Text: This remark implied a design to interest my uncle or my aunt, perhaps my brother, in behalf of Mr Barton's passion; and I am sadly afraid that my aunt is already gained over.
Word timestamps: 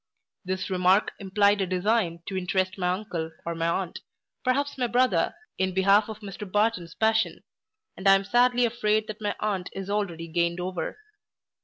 This 0.43 0.71
remark 0.71 1.11
implied 1.19 1.61
a 1.61 1.67
design 1.67 2.23
to 2.25 2.35
interest 2.35 2.75
my 2.75 2.89
uncle 2.91 3.29
or 3.45 3.53
my 3.53 3.67
aunt, 3.67 3.99
perhaps 4.43 4.75
my 4.75 4.87
brother, 4.87 5.35
in 5.59 5.75
behalf 5.75 6.09
of 6.09 6.21
Mr 6.21 6.51
Barton's 6.51 6.95
passion; 6.95 7.43
and 7.95 8.07
I 8.09 8.15
am 8.15 8.23
sadly 8.23 8.65
afraid 8.65 9.05
that 9.05 9.21
my 9.21 9.35
aunt 9.39 9.69
is 9.73 9.91
already 9.91 10.27
gained 10.27 10.59
over. 10.59 10.97